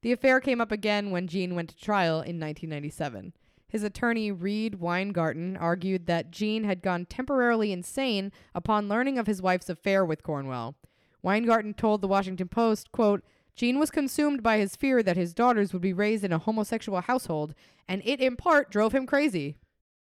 [0.00, 3.34] The affair came up again when Gene went to trial in 1997.
[3.74, 9.42] His attorney, Reid Weingarten, argued that Gene had gone temporarily insane upon learning of his
[9.42, 10.76] wife's affair with Cornwell.
[11.22, 13.24] Weingarten told the Washington Post, quote,
[13.56, 17.00] Gene was consumed by his fear that his daughters would be raised in a homosexual
[17.00, 17.52] household,
[17.88, 19.56] and it in part drove him crazy.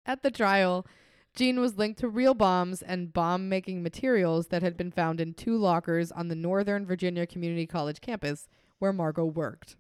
[0.07, 0.87] At the trial,
[1.35, 5.35] Gene was linked to real bombs and bomb making materials that had been found in
[5.35, 8.47] two lockers on the Northern Virginia Community College campus
[8.79, 9.75] where Margot worked.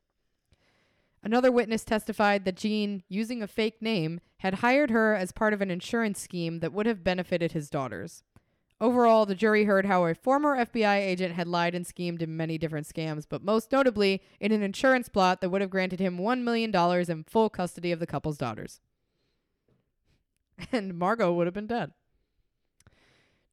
[1.22, 5.60] Another witness testified that Gene, using a fake name, had hired her as part of
[5.60, 8.22] an insurance scheme that would have benefited his daughters.
[8.80, 12.58] Overall, the jury heard how a former FBI agent had lied and schemed in many
[12.58, 16.42] different scams, but most notably in an insurance plot that would have granted him $1
[16.42, 16.72] million
[17.10, 18.80] in full custody of the couple's daughters.
[20.72, 21.92] And Margot would have been dead.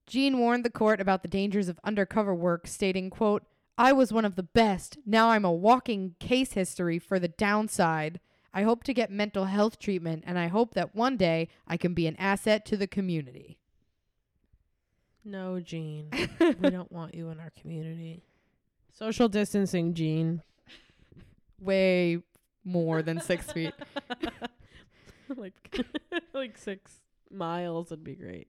[0.07, 3.43] Gene warned the court about the dangers of undercover work, stating, quote,
[3.77, 4.97] I was one of the best.
[5.05, 8.19] Now I'm a walking case history for the downside.
[8.53, 11.93] I hope to get mental health treatment, and I hope that one day I can
[11.93, 13.57] be an asset to the community.
[15.25, 16.09] No, Gene.
[16.39, 18.23] we don't want you in our community.
[18.93, 20.41] Social distancing, Gene.
[21.59, 22.19] Way
[22.63, 23.73] more than six feet.
[25.35, 25.85] like
[26.33, 28.47] like six miles would be great.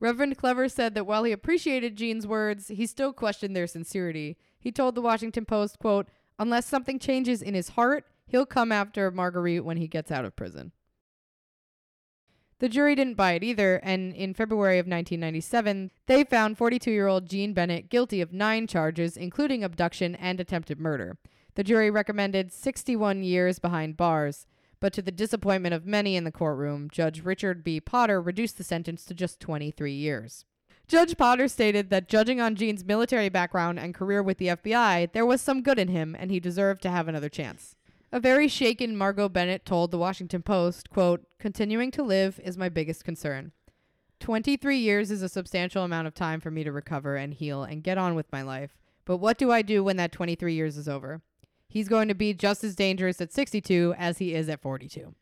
[0.00, 4.38] Reverend Clever said that while he appreciated Gene's words, he still questioned their sincerity.
[4.58, 6.08] He told the Washington Post, quote,
[6.38, 10.34] Unless something changes in his heart, he'll come after Marguerite when he gets out of
[10.34, 10.72] prison.
[12.60, 17.06] The jury didn't buy it either, and in February of 1997, they found 42 year
[17.06, 21.18] old Gene Bennett guilty of nine charges, including abduction and attempted murder.
[21.54, 24.46] The jury recommended 61 years behind bars,
[24.80, 27.80] but to the disappointment of many in the courtroom, Judge Richard B.
[27.80, 30.44] Potter reduced the sentence to just 23 years.
[30.88, 35.26] Judge Potter stated that judging on Gene's military background and career with the FBI, there
[35.26, 37.76] was some good in him and he deserved to have another chance.
[38.10, 42.68] A very shaken Margot Bennett told the Washington Post, quote, "Continuing to live is my
[42.68, 43.52] biggest concern.
[44.18, 47.84] 23 years is a substantial amount of time for me to recover and heal and
[47.84, 48.76] get on with my life.
[49.04, 51.22] But what do I do when that 23 years is over?
[51.70, 55.14] He's going to be just as dangerous at 62 as he is at 42."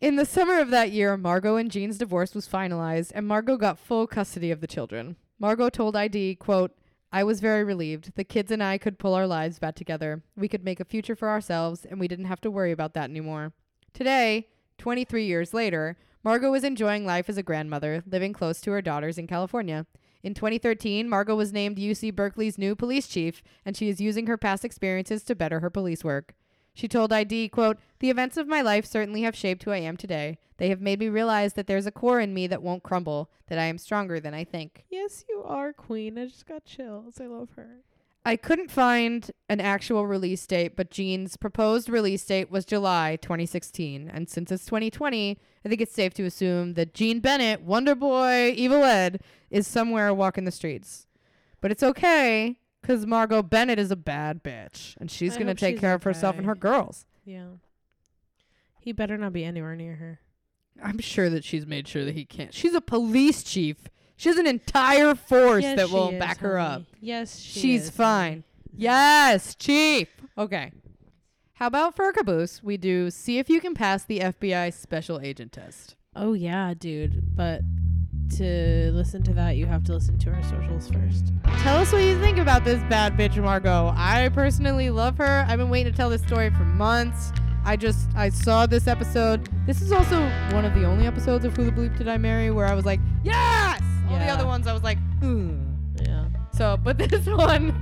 [0.00, 3.78] In the summer of that year, Margot and Gene's divorce was finalized, and Margot got
[3.78, 5.16] full custody of the children.
[5.38, 6.76] Margot told ID, quote,
[7.12, 8.12] I was very relieved.
[8.14, 10.22] The kids and I could pull our lives back together.
[10.36, 13.10] We could make a future for ourselves, and we didn't have to worry about that
[13.10, 13.52] anymore.
[13.92, 14.48] Today,
[14.78, 19.16] 23 years later, Margot is enjoying life as a grandmother, living close to her daughters
[19.16, 19.86] in California.
[20.22, 24.36] In 2013, Margot was named UC Berkeley's new police chief, and she is using her
[24.36, 26.34] past experiences to better her police work.
[26.74, 29.96] She told ID, quote, The events of my life certainly have shaped who I am
[29.96, 30.38] today.
[30.58, 33.58] They have made me realize that there's a core in me that won't crumble, that
[33.58, 34.84] I am stronger than I think.
[34.90, 36.18] Yes, you are, Queen.
[36.18, 37.20] I just got chills.
[37.20, 37.82] I love her.
[38.26, 44.10] I couldn't find an actual release date, but Gene's proposed release date was July 2016.
[44.12, 48.52] And since it's 2020, I think it's safe to assume that Gene Bennett, Wonder Boy,
[48.56, 51.06] Evil Ed, is somewhere walking the streets.
[51.60, 54.96] But it's okay, because Margot Bennett is a bad bitch.
[54.96, 57.06] And she's I to take she's care of herself and her girls.
[57.24, 57.46] Yeah.
[58.80, 60.18] He better not be anywhere near her.
[60.82, 62.52] I'm sure that she's made sure that he can't.
[62.52, 63.88] She's a police chief.
[64.16, 66.82] She has an entire force Yes, that will is, back her up.
[67.00, 68.44] Yes, she She's is, fine.
[68.74, 70.08] Yes, chief.
[70.36, 70.72] Okay.
[71.54, 75.20] How about for a caboose, we do see if you can pass the FBI special
[75.20, 75.96] agent test.
[76.14, 77.34] Oh yeah, dude.
[77.34, 77.62] But
[78.36, 81.32] to listen to that, you have to listen to our socials first.
[81.60, 83.92] Tell us what you think about this bad bitch Margot.
[83.96, 85.44] I personally love her.
[85.48, 87.32] I've been waiting to tell this story for months.
[87.66, 89.48] I just I saw this episode.
[89.66, 90.20] This is also
[90.52, 92.84] one of the only episodes of Who the Bleep Did I Marry where I was
[92.86, 93.82] like, yes.
[94.08, 95.64] All the other ones I was like, hmm.
[96.00, 96.26] Yeah.
[96.52, 97.74] So, but this one,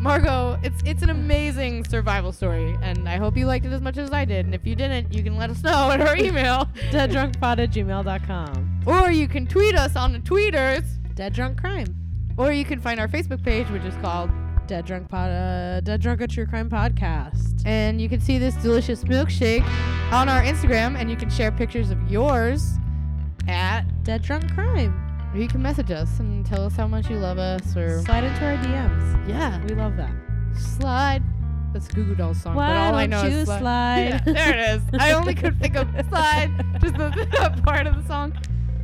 [0.00, 3.98] Margot, it's it's an amazing survival story, and I hope you liked it as much
[3.98, 4.46] as I did.
[4.46, 8.80] And if you didn't, you can let us know at our email, Deaddrunkpod at gmail.com.
[8.86, 11.94] or you can tweet us on the tweeters, Dead Drunk Crime.
[12.38, 14.30] or you can find our Facebook page, which is called
[14.70, 17.60] Dead Drunk Pod, uh, Dead Drunk a True Crime Podcast.
[17.66, 19.64] And you can see this delicious milkshake
[20.12, 22.78] on our Instagram, and you can share pictures of yours
[23.48, 24.94] at, Dead Drunk Crime.
[25.34, 28.22] or you can message us and tell us how much you love us, or Slide
[28.22, 29.28] into our DMs.
[29.28, 30.12] yeah, We love that.
[30.56, 31.24] slide.
[31.72, 34.04] That's a Goo Goo Dolls song, Why but all I know is sli- slide?
[34.08, 34.82] Yeah, there it is.
[35.00, 36.48] I only could think of slide,
[36.80, 37.08] just the,
[37.40, 38.32] that part of the song.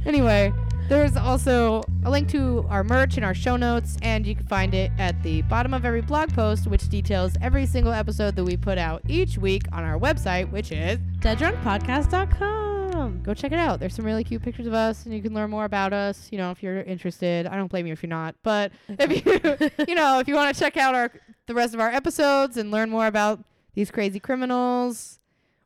[0.04, 0.52] Anyway,
[0.88, 4.72] there's also a link to our merch in our show notes, and you can find
[4.74, 8.56] it at the bottom of every blog post, which details every single episode that we
[8.56, 13.22] put out each week on our website, which is DeadDrunkPodcast.com.
[13.22, 13.80] go check it out.
[13.80, 16.28] There's some really cute pictures of us, and you can learn more about us.
[16.30, 17.46] You know, if you're interested.
[17.46, 20.54] I don't blame you if you're not, but if you, you know, if you want
[20.54, 21.10] to check out our
[21.46, 23.40] the rest of our episodes and learn more about
[23.74, 25.18] these crazy criminals,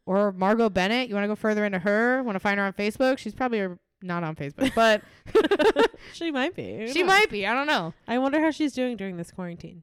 [0.07, 2.23] or Margot Bennett, you want to go further into her.
[2.23, 3.19] Want to find her on Facebook?
[3.19, 3.69] She's probably uh,
[4.03, 5.03] not on Facebook, but
[6.13, 6.89] She might be.
[6.93, 7.09] She knows?
[7.09, 7.47] might be.
[7.47, 7.95] I don't know.
[8.09, 9.83] I wonder how she's doing during this quarantine.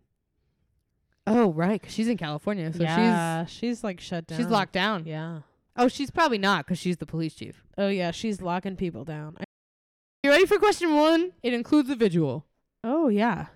[1.26, 4.38] Oh, right, 'cause she's in California, so yeah, she's, like shut down.
[4.40, 5.06] she's locked down.
[5.06, 5.42] Yeah.
[5.76, 7.64] Oh, she's probably not, cause she's the police chief.
[7.78, 9.38] Oh yeah, she's locking people down.
[10.24, 11.34] You ready for question one?
[11.44, 12.46] It includes a visual.
[12.84, 13.48] oh yeah.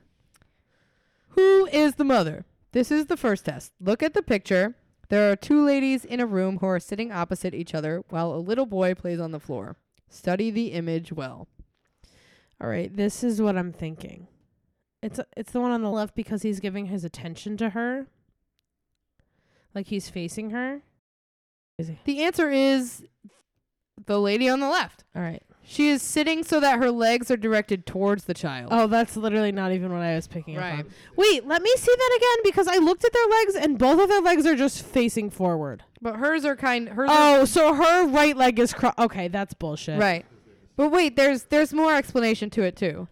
[1.30, 2.46] Who is the mother?
[2.74, 3.72] This is the first test.
[3.80, 4.76] Look at the picture.
[5.10, 8.38] There are two ladies in a room who are sitting opposite each other while a
[8.38, 9.76] little boy plays on the floor.
[10.12, 11.48] Study the image well.
[12.60, 14.28] All right, this is what I'm thinking.
[15.02, 18.08] It's it's the one on the left because he's giving his attention to her.
[19.74, 20.82] Like he's facing her.
[21.78, 22.00] Is he?
[22.04, 23.06] The answer is
[24.06, 25.06] the lady on the left.
[25.16, 25.44] All right.
[25.72, 28.70] She is sitting so that her legs are directed towards the child.
[28.74, 30.80] Oh, that's literally not even what I was picking up Right.
[30.80, 30.90] on.
[31.16, 34.10] Wait, let me see that again because I looked at their legs and both of
[34.10, 35.84] their legs are just facing forward.
[36.02, 39.30] But hers are kind hers Oh, so her right leg is cro- okay.
[39.30, 39.98] That's bullshit.
[39.98, 40.26] Right.
[40.76, 43.08] But wait, there's there's more explanation to it too.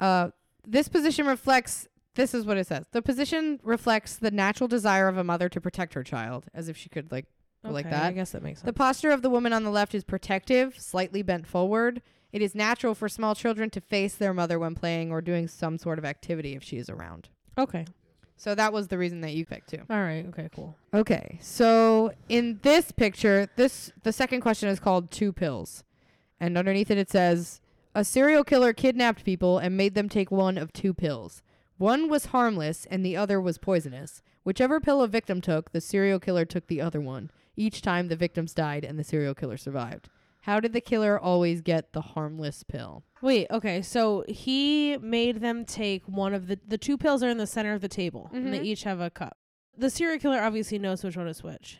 [0.00, 0.30] Uh,
[0.66, 1.86] this position reflects.
[2.16, 2.86] This is what it says.
[2.90, 6.76] The position reflects the natural desire of a mother to protect her child, as if
[6.76, 7.26] she could like
[7.64, 8.04] go like that.
[8.04, 11.22] I guess that makes The posture of the woman on the left is protective, slightly
[11.22, 12.02] bent forward.
[12.32, 15.78] It is natural for small children to face their mother when playing or doing some
[15.78, 17.28] sort of activity if she is around.
[17.58, 17.86] okay.
[18.36, 19.82] So that was the reason that you picked too.
[19.88, 20.26] All right.
[20.30, 20.48] Okay.
[20.54, 20.76] Cool.
[20.92, 25.84] Okay, so in this picture, this the second question is called two pills,
[26.40, 27.60] and underneath it it says
[27.94, 31.42] a serial killer kidnapped people and made them take one of two pills.
[31.78, 34.20] One was harmless and the other was poisonous.
[34.42, 37.30] Whichever pill a victim took, the serial killer took the other one.
[37.56, 40.08] Each time the victims died and the serial killer survived.
[40.42, 43.04] How did the killer always get the harmless pill?
[43.22, 43.46] Wait.
[43.50, 43.80] Okay.
[43.80, 47.72] So he made them take one of the the two pills are in the center
[47.72, 48.64] of the table, and they Mhm.
[48.64, 49.38] each have a cup.
[49.76, 51.78] The serial killer obviously knows which one is which.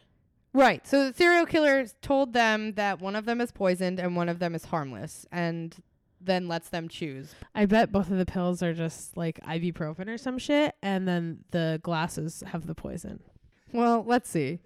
[0.55, 0.87] Right.
[0.87, 4.39] So the serial killer told them that one of them is poisoned and one of
[4.39, 5.77] them is harmless, and
[6.21, 7.35] then lets them choose.
[7.55, 11.45] I bet both of the pills are just like ibuprofen or some shit, and then
[11.51, 13.21] the glasses have the poison.
[13.73, 14.61] Well, let's see.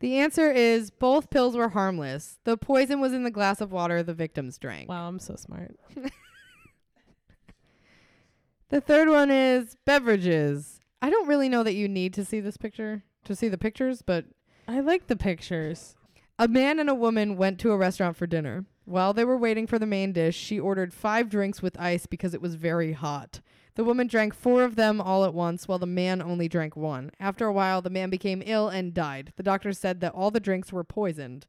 [0.00, 2.38] The answer is both pills were harmless.
[2.44, 4.88] The poison was in the glass of water the victims drank.
[4.88, 5.76] Wow, I'm so smart.
[8.68, 10.78] The third one is beverages.
[11.02, 14.00] I don't really know that you need to see this picture to see the pictures,
[14.00, 14.26] but
[14.68, 15.96] I like the pictures.
[16.38, 18.64] a man and a woman went to a restaurant for dinner.
[18.84, 22.32] While they were waiting for the main dish, she ordered five drinks with ice because
[22.32, 23.40] it was very hot.
[23.80, 27.12] The woman drank four of them all at once, while the man only drank one.
[27.18, 29.32] After a while, the man became ill and died.
[29.36, 31.46] The doctor said that all the drinks were poisoned.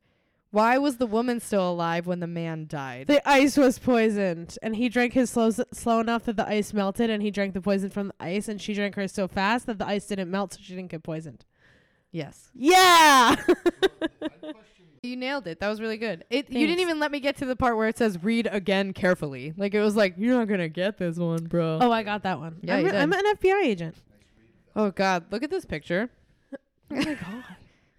[0.49, 3.07] Why was the woman still alive when the man died?
[3.07, 7.09] The ice was poisoned, and he drank his slow slow enough that the ice melted,
[7.09, 9.77] and he drank the poison from the ice, and she drank hers so fast that
[9.77, 11.43] the ice didn't melt, so she didn't get poisoned.
[12.13, 12.49] yes.
[12.55, 13.35] Yeah.
[15.03, 15.59] You nailed it.
[15.59, 16.25] That was really good.
[16.29, 18.93] It you didn't even let me get to the part where it says read again
[18.93, 19.51] carefully.
[19.57, 21.79] Like it was like you're not going to get this one, bro.
[21.81, 22.57] oh, I got that one.
[22.61, 23.95] Yeah, I'm, a- I'm an FBI agent.
[24.75, 26.09] Oh god, look at this picture.
[26.91, 27.43] Oh my god.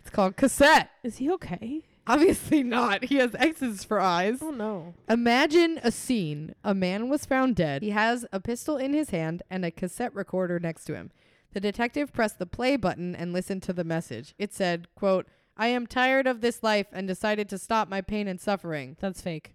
[0.00, 0.90] It's called cassette.
[1.02, 1.80] Is he okay?
[2.06, 3.04] Obviously not.
[3.04, 4.40] He has X's for eyes.
[4.42, 4.92] Oh no.
[5.08, 6.54] Imagine a scene.
[6.62, 7.80] A man was found dead.
[7.82, 11.10] He has a pistol in his hand and a cassette recorder next to him.
[11.54, 14.34] The detective pressed the play button and listened to the message.
[14.38, 15.26] It said, quote,
[15.62, 18.96] I am tired of this life and decided to stop my pain and suffering.
[18.98, 19.54] That's fake.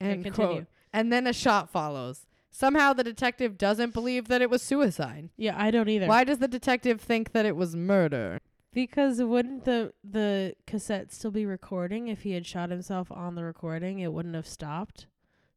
[0.00, 0.54] End continue.
[0.54, 0.66] quote.
[0.92, 2.26] and then a shot follows.
[2.50, 5.30] Somehow the detective doesn't believe that it was suicide.
[5.36, 6.08] Yeah, I don't either.
[6.08, 8.40] Why does the detective think that it was murder?
[8.72, 13.44] Because wouldn't the the cassette still be recording if he had shot himself on the
[13.44, 14.00] recording?
[14.00, 15.06] It wouldn't have stopped.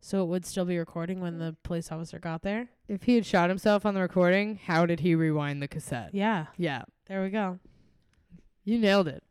[0.02, 2.70] So it would still be recording when the police officer got there?
[2.88, 6.12] If he had shot himself on the recording, how did he rewind the cassette?
[6.14, 6.46] Yeah.
[6.58, 6.84] Yeah.
[7.08, 7.58] There we go.
[8.64, 9.24] You nailed it.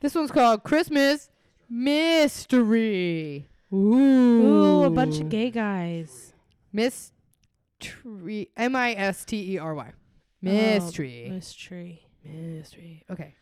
[0.00, 1.30] This one's called Christmas
[1.68, 3.48] Mystery.
[3.72, 3.76] Ooh.
[3.76, 6.32] Ooh, a bunch of gay guys.
[6.72, 8.50] Mystery.
[8.56, 9.92] M I S T E R Y.
[9.92, 9.94] Oh,
[10.40, 11.28] mystery.
[11.30, 12.06] Mystery.
[12.24, 13.04] Mystery.
[13.10, 13.34] Okay.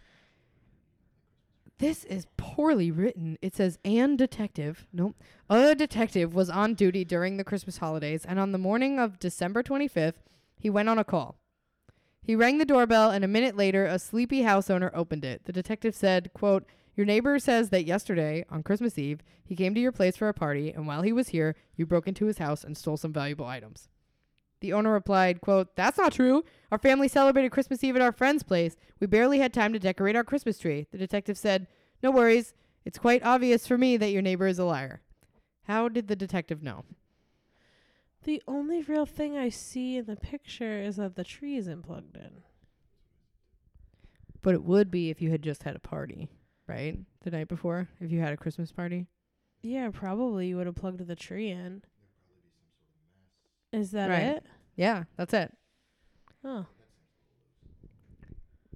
[1.78, 3.36] This is poorly written.
[3.42, 4.86] It says, and detective.
[4.92, 5.16] Nope.
[5.50, 9.62] A detective was on duty during the Christmas holidays, and on the morning of December
[9.62, 10.22] 25th,
[10.58, 11.36] he went on a call.
[12.24, 15.44] He rang the doorbell, and a minute later, a sleepy house owner opened it.
[15.44, 16.64] The detective said, quote,
[16.96, 20.34] Your neighbor says that yesterday, on Christmas Eve, he came to your place for a
[20.34, 23.44] party, and while he was here, you broke into his house and stole some valuable
[23.44, 23.90] items.
[24.60, 26.44] The owner replied, quote, That's not true.
[26.72, 28.76] Our family celebrated Christmas Eve at our friend's place.
[29.00, 30.86] We barely had time to decorate our Christmas tree.
[30.90, 31.66] The detective said,
[32.02, 32.54] No worries.
[32.86, 35.02] It's quite obvious for me that your neighbor is a liar.
[35.64, 36.86] How did the detective know?
[38.24, 42.16] The only real thing I see in the picture is that the tree isn't plugged
[42.16, 42.42] in.
[44.42, 46.28] But it would be if you had just had a party,
[46.66, 46.98] right?
[47.22, 49.06] The night before, if you had a Christmas party.
[49.62, 51.82] Yeah, probably you would have plugged the tree in.
[53.72, 54.36] Is that Right.
[54.36, 54.46] it?
[54.76, 55.52] Yeah, that's it.
[56.44, 56.66] Oh.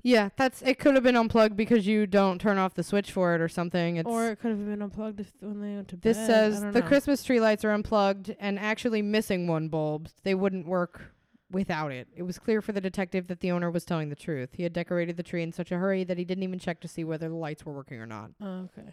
[0.03, 0.79] Yeah, that's it.
[0.79, 3.97] Could have been unplugged because you don't turn off the switch for it or something.
[3.97, 6.27] It's Or it could have been unplugged if when they went to This bed.
[6.27, 6.83] Says the know.
[6.83, 10.09] Christmas tree lights are unplugged and actually missing one bulb.
[10.23, 11.13] They wouldn't work
[11.51, 12.09] without it.
[12.15, 14.51] It was clear for the detective that the owner was telling the truth.
[14.53, 16.89] He had decorated the tree in such a hurry that he didn't even check to
[16.89, 18.31] see whether the lights were working or not.
[18.41, 18.93] Oh, okay.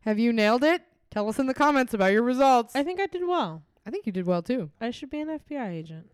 [0.00, 0.82] Have you nailed it?
[1.10, 2.74] Tell us in the comments about your results.
[2.74, 3.62] I think I did well.
[3.86, 4.70] I think you did well too.
[4.80, 6.06] I should be an FBI agent.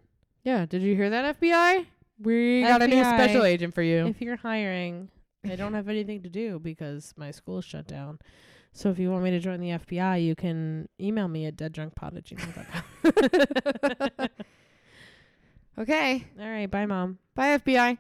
[0.43, 1.87] Yeah, did you hear that FBI?
[2.21, 3.15] We got a new FBI.
[3.15, 4.07] special agent for you.
[4.07, 5.09] If you're hiring,
[5.45, 8.19] I don't have anything to do because my school's shut down.
[8.73, 12.17] So if you want me to join the FBI, you can email me at deaddrunkpod
[12.17, 14.29] at gmail.com.
[15.79, 16.27] okay.
[16.39, 16.71] All right.
[16.71, 17.19] Bye, Mom.
[17.35, 17.99] Bye FBI.